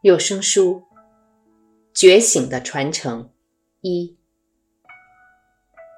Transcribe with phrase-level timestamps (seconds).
[0.00, 0.74] 有声书
[1.92, 3.24] 《觉醒的传承》
[3.80, 4.16] 一，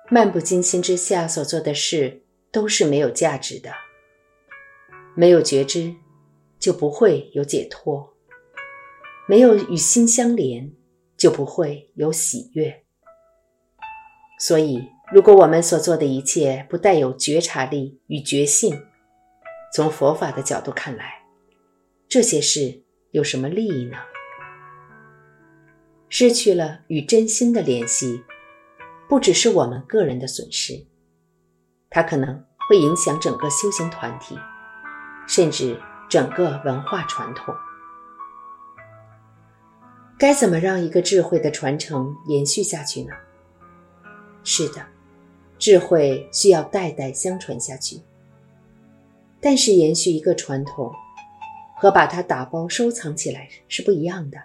[0.08, 3.70] 漫不经心之下所做的事都是没有价值的。
[5.14, 5.94] 没有觉知，
[6.58, 8.14] 就不会有解脱；
[9.28, 10.72] 没有与心相连，
[11.18, 12.82] 就不会有喜悦。
[14.38, 18.82] 所以，如果我们所做的一切不带有觉察力与觉性，
[19.74, 21.22] 从佛法的角度看来，
[22.08, 22.82] 这些事。
[23.12, 23.96] 有什么利益呢？
[26.08, 28.22] 失去了与真心的联系，
[29.08, 30.86] 不只是我们个人的损失，
[31.88, 34.38] 它可能会影响整个修行团体，
[35.26, 37.52] 甚至整个文化传统。
[40.16, 43.12] 该怎么让一个智慧的传承延续下去呢？
[44.44, 44.86] 是的，
[45.58, 48.00] 智慧需要代代相传下去，
[49.40, 50.92] 但是延续一个传统。
[51.80, 54.38] 和把它打包收藏起来是不一样的。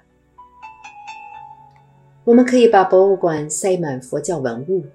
[2.23, 4.85] 我们可以把博物馆塞满佛教文物，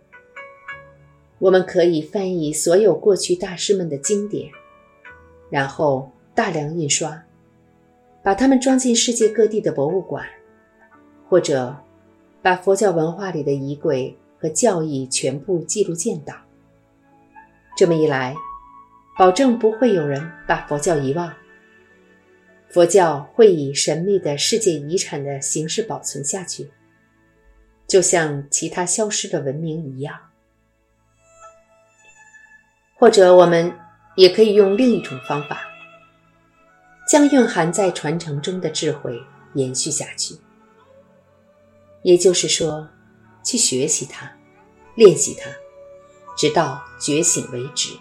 [1.39, 4.51] 我们可以翻译所有过去大师们的经典，
[5.51, 7.23] 然后大量印刷，
[8.23, 10.25] 把它们装进世界各地的博物馆，
[11.29, 11.77] 或者
[12.41, 16.39] 把佛教文化里的仪轨和教义全部记录建档。
[17.77, 18.35] 这么一来，
[19.19, 21.31] 保证不会有人把佛教遗忘。
[22.73, 26.71] 佛教会以神秘的世界遗产的形式保存下去，
[27.89, 30.17] 就像其他消失的文明一样。
[32.95, 33.77] 或者，我们
[34.15, 35.63] 也可以用另一种方法，
[37.09, 39.21] 将蕴含在传承中的智慧
[39.55, 40.37] 延续下去。
[42.03, 42.89] 也就是说，
[43.43, 44.31] 去学习它，
[44.95, 45.51] 练习它，
[46.37, 47.99] 直到觉醒为止。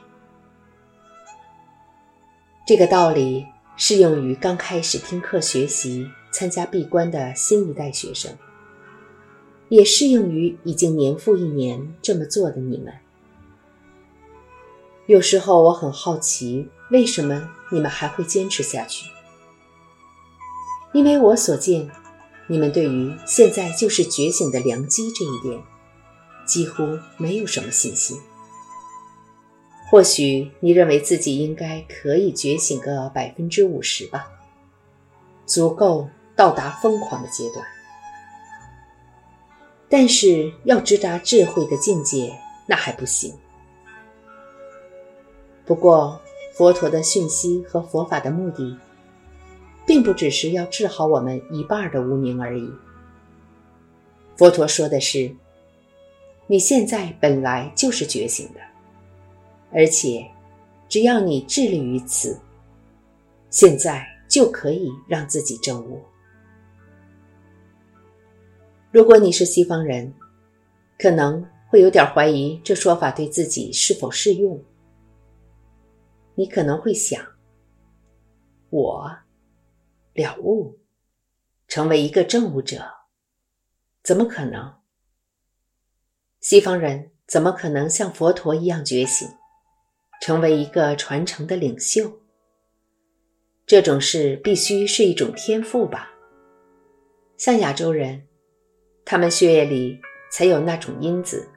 [2.67, 3.47] 这个道理。
[3.81, 8.37] 适用于刚开始听课学习、参加闭关的新一代学生，
[9.69, 12.93] 也适用于已经年复一年这么做的你们。
[15.05, 19.09] 有时候我很好奇，为什么你们还会坚持下去？
[20.91, 21.89] 因为我所见，
[22.47, 25.63] 你们对于现在就是觉醒的良机这一点，
[26.45, 28.19] 几乎没有什么信心。
[29.89, 34.31] 或许你认为自己应该可以觉醒个百分之五十吧，
[35.47, 37.65] 足够到达疯狂的阶段。
[39.89, 42.31] 但是要直达智慧的境界，
[42.67, 43.33] 那还不行。
[45.65, 46.21] 不过，
[46.53, 48.77] 佛陀的讯息和佛法的目的，
[49.87, 52.71] 并不只是要治好我们一半的无明而已。
[54.37, 55.35] 佛陀说的是，
[56.45, 58.68] 你现在本来就是觉醒的。
[59.71, 60.29] 而且，
[60.87, 62.39] 只要你致力于此，
[63.49, 66.01] 现在就可以让自己证悟。
[68.91, 70.11] 如果你是西方人，
[70.97, 74.63] 可能会有点怀疑这说法对自己是否适用。
[76.33, 77.23] 你可能会想：
[78.71, 79.11] 我
[80.13, 80.79] 了悟，
[81.67, 82.83] 成为一个证悟者，
[84.01, 84.73] 怎么可能？
[86.39, 89.27] 西方人怎么可能像佛陀一样觉醒？
[90.19, 92.19] 成为一个传承的领袖，
[93.65, 96.11] 这种事必须是一种天赋吧？
[97.37, 98.27] 像亚洲人，
[99.05, 101.47] 他们血液里才有那种因子。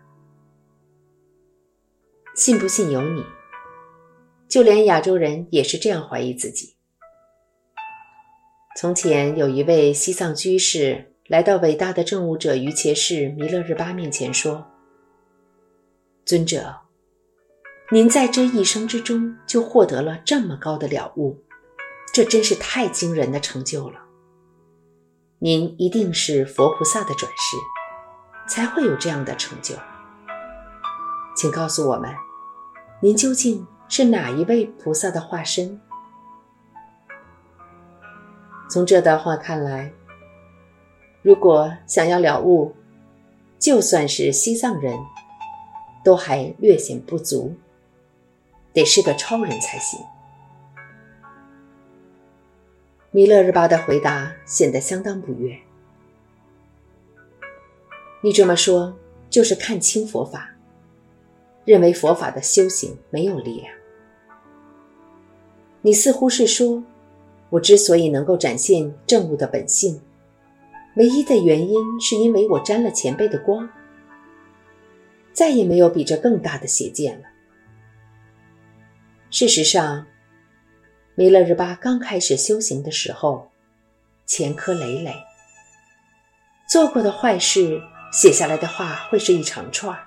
[2.34, 3.24] 信不信由你。
[4.48, 6.76] 就连亚洲人也是这样怀疑自己。
[8.76, 14.66] 从前有一位西藏居士来到伟大的证悟者于伽士弥勒日巴面前说
[16.26, 16.76] ：“尊者。”
[17.90, 21.42] 您在这一生之中就获得了这么高的了悟，
[22.14, 24.00] 这真是太惊人的成就了。
[25.38, 27.56] 您一定是佛菩萨的转世，
[28.48, 29.74] 才会有这样的成就。
[31.36, 32.14] 请告诉我们，
[33.00, 35.78] 您究竟是哪一位菩萨的化身？
[38.70, 39.92] 从这段话看来，
[41.20, 42.74] 如果想要了悟，
[43.58, 44.98] 就算是西藏人
[46.02, 47.54] 都还略显不足。
[48.72, 50.00] 得是个超人才行。
[53.10, 55.58] 弥勒日巴的回答显得相当不悦。
[58.22, 58.96] 你这么说，
[59.28, 60.50] 就是看清佛法，
[61.64, 63.74] 认为佛法的修行没有力量。
[65.82, 66.82] 你似乎是说，
[67.50, 70.00] 我之所以能够展现正悟的本性，
[70.96, 73.68] 唯一的原因是因为我沾了前辈的光。
[75.32, 77.31] 再也没有比这更大的邪见了。
[79.32, 80.04] 事实上，
[81.14, 83.50] 弥勒日巴刚开始修行的时候，
[84.26, 85.14] 前科累累，
[86.68, 87.80] 做过的坏事
[88.12, 90.04] 写下来的话会是一长串儿。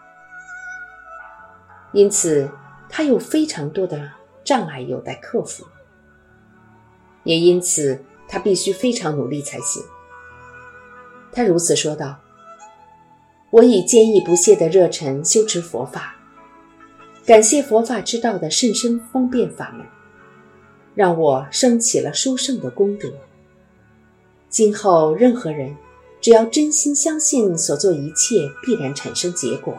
[1.92, 2.48] 因此，
[2.88, 4.12] 他有非常多的
[4.44, 5.66] 障碍有待克服，
[7.24, 9.84] 也因此他必须非常努力才行。
[11.32, 12.20] 他如此说道
[13.50, 16.15] ：“我以坚毅不懈的热忱修持佛法，
[17.26, 19.86] 感谢佛法之道的甚深方便法门，
[20.94, 23.12] 让我升起了殊胜的功德。
[24.48, 25.76] 今后任何人，
[26.22, 29.76] 只要真心相信所做一切必然产生结果。”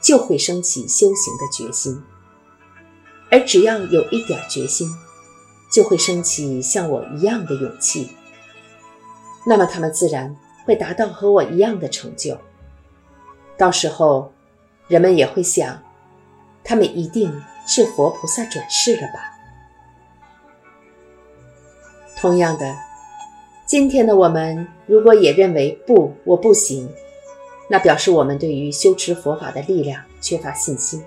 [0.00, 2.02] 就会升起修行的决心，
[3.30, 4.86] 而只要有一点决心，
[5.72, 8.10] 就会升起像我一样的勇气。
[9.46, 12.36] 那么他们自然会达到和我一样的成就。
[13.56, 14.30] 到时候，
[14.88, 15.82] 人们也会想，
[16.64, 17.30] 他们一定
[17.66, 19.30] 是佛菩萨转世了吧？
[22.16, 22.74] 同样的，
[23.66, 26.88] 今天的我们如果也认为不，我不行。
[27.68, 31.02] 那表示我们对于修持佛法的力量缺乏信心，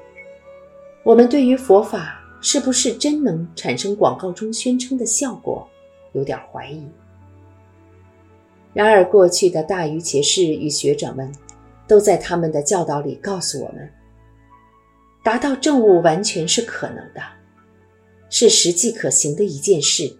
[1.03, 5.67] 我们对于佛法是不是真能产生广告中宣称的效果
[6.13, 6.87] 有点怀疑。
[8.73, 11.31] 然而，过去的大愚切士与学者们
[11.87, 13.87] 都在他们的教导里告诉我们，
[15.27, 17.21] 达到正悟完全是可能的，
[18.29, 20.17] 是实际可行的一件事。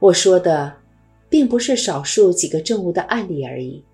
[0.00, 0.78] 我说的，
[1.28, 3.84] 并不是少数几个正悟的案例而已。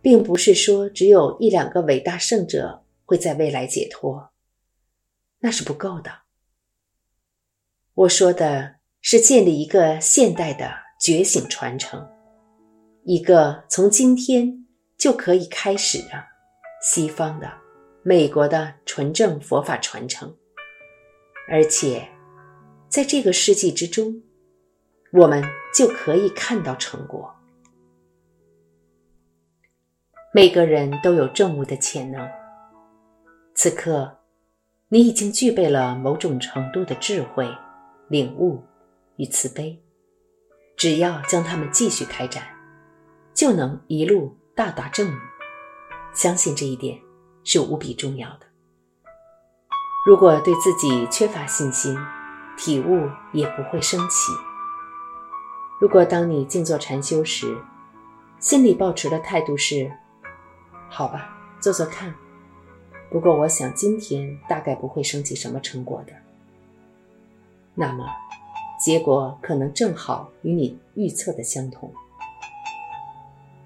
[0.00, 4.30] 并不是说只有一两个伟大圣者会在未来解脱，
[5.40, 6.12] 那是不够的。
[7.94, 10.70] 我说的是建立一个现代的
[11.00, 12.08] 觉醒传承，
[13.02, 14.64] 一个从今天
[14.96, 16.24] 就可以开始的
[16.80, 17.50] 西方的、
[18.02, 20.34] 美国的纯正佛法传承，
[21.48, 22.08] 而且
[22.88, 24.22] 在这个世纪之中，
[25.12, 25.44] 我们
[25.74, 27.34] 就可以看到成果。
[30.32, 32.26] 每个人都有正悟的潜能。
[33.54, 34.18] 此刻，
[34.88, 37.46] 你已经具备了某种程度的智慧、
[38.08, 38.62] 领悟
[39.16, 39.78] 与慈悲，
[40.76, 42.44] 只要将它们继续开展，
[43.34, 45.18] 就能一路大达正悟。
[46.14, 46.98] 相信这一点
[47.44, 48.46] 是无比重要的。
[50.06, 51.96] 如果对自己缺乏信心，
[52.56, 54.32] 体悟也不会升起。
[55.80, 57.56] 如果当你静坐禅修时，
[58.38, 59.90] 心里抱持的态度是，
[60.88, 62.14] 好吧，做做看。
[63.10, 66.12] 不过，我想今天大概不会升起什么成果的。
[67.74, 68.06] 那么，
[68.78, 71.92] 结果可能正好与你预测的相同。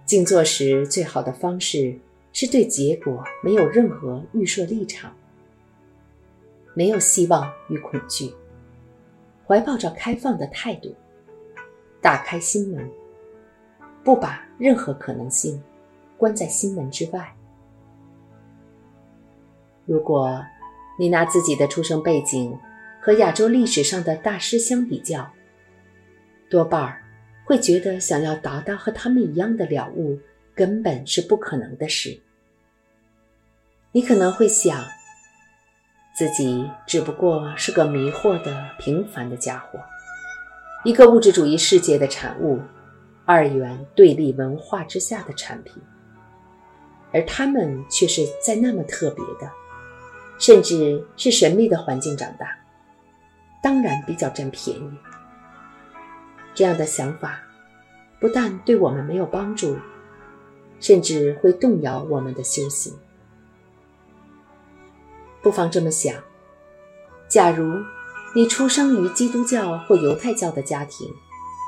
[0.04, 1.98] 静坐时最好的方式
[2.34, 5.10] 是对结果没有任何预设立场，
[6.74, 8.30] 没有希望与恐惧，
[9.46, 10.94] 怀抱着开放的态度，
[12.02, 12.86] 打开心门，
[14.04, 15.58] 不把任何可能性。
[16.16, 17.34] 关在心门之外。
[19.84, 20.42] 如果
[20.98, 22.56] 你拿自己的出生背景
[23.02, 25.28] 和亚洲历史上的大师相比较，
[26.48, 27.02] 多半儿
[27.44, 30.18] 会觉得想要达到和他们一样的了悟
[30.54, 32.18] 根本是不可能的事。
[33.96, 34.84] 你可能会想，
[36.16, 39.78] 自己只不过是个迷惑的平凡的家伙，
[40.82, 42.60] 一个物质主义世界的产物，
[43.24, 45.80] 二元对立文化之下的产品。
[47.12, 49.48] 而他们却是在那么特别的，
[50.40, 52.48] 甚至是神秘的环境长大，
[53.62, 54.90] 当然比较占便宜。
[56.52, 57.38] 这样的想法
[58.18, 59.78] 不但对我们没有帮助，
[60.80, 62.92] 甚至会动摇我们的修行。
[65.44, 66.14] 不妨这么想：
[67.28, 67.74] 假如
[68.34, 71.06] 你出生于基督教或犹太教的家庭，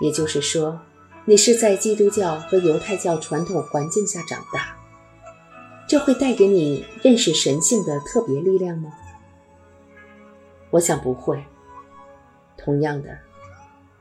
[0.00, 0.80] 也就是说，
[1.26, 4.74] 你是在基督教和犹太教传统环境下长大。
[5.86, 8.90] 这会带给你认识神性的特别力量吗？
[10.70, 11.44] 我想不会。
[12.56, 13.18] 同样的，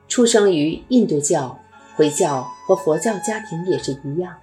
[0.07, 1.59] 出生于印度教、
[1.97, 4.33] 回教和佛教家庭也是一样。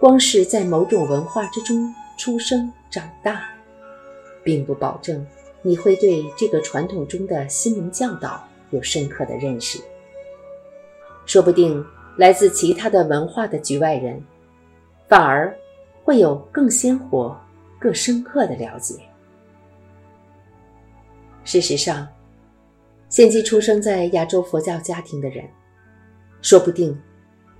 [0.00, 3.48] 光是在某种文化之中出生长大，
[4.42, 5.26] 并不保证
[5.62, 9.80] 你会对这个传统中的心灵教导有深刻的认识。
[11.26, 11.84] 说不定
[12.16, 14.22] 来自其他的文化的局外人，
[15.08, 15.56] 反而。
[16.02, 17.38] 会有更鲜活、
[17.78, 18.94] 更深刻的了解。
[21.44, 22.08] 事实上，
[23.08, 25.44] 现今出生在亚洲佛教家庭的人，
[26.40, 26.98] 说不定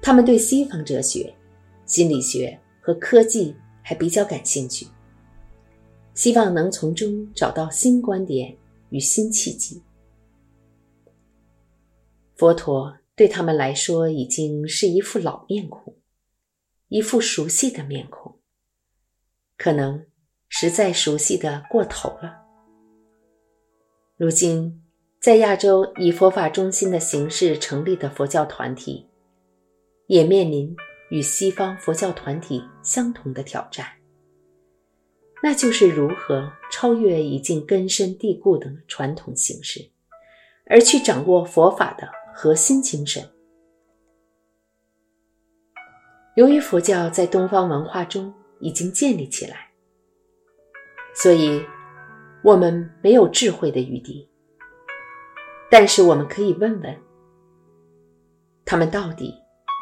[0.00, 1.32] 他们对西方哲学、
[1.84, 4.86] 心理学和科技还比较感兴趣，
[6.14, 8.56] 希望能从中找到新观点
[8.90, 9.82] 与新契机。
[12.36, 15.94] 佛陀对他们来说已经是一副老面孔，
[16.88, 18.38] 一副熟悉的面孔，
[19.58, 20.06] 可能
[20.48, 22.38] 实在熟悉的过头了。
[24.16, 24.82] 如今，
[25.20, 29.06] 在亚洲以佛法中心的形式成立的佛教团体，
[30.06, 30.74] 也面临
[31.10, 33.99] 与西方佛教团体相同的挑战。
[35.42, 39.90] 那就是如何超越已经根深蒂固的传统形式，
[40.66, 43.22] 而去掌握佛法的核心精神。
[46.36, 49.70] 由于佛教在东方文化中已经建立起来，
[51.14, 51.64] 所以
[52.44, 54.28] 我们没有智慧的余地。
[55.70, 56.98] 但是我们可以问问：
[58.64, 59.34] 他们到底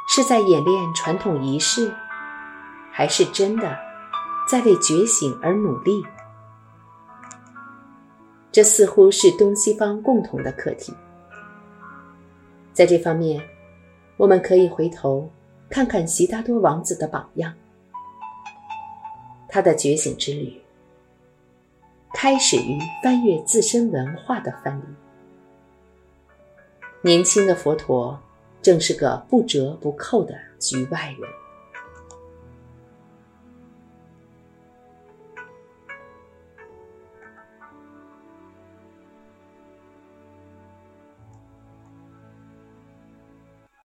[0.09, 1.93] 是在演练传统仪式，
[2.93, 3.88] 还是真的？
[4.49, 6.03] 在为觉醒而努力，
[8.51, 10.95] 这似乎是东西方共同的课题。
[12.73, 13.43] 在这方面，
[14.17, 15.31] 我们可以回头
[15.69, 17.53] 看看悉达多王子的榜样，
[19.51, 20.59] 他的觉醒之旅
[22.15, 24.83] 开始于翻阅自身文化的翻译。
[27.03, 28.19] 年轻的佛陀
[28.63, 31.31] 正是个不折不扣的局外人。